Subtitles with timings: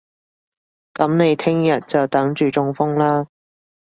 [0.95, 3.27] 噉你聽日就等住中風啦